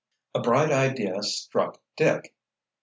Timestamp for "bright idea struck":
0.41-1.79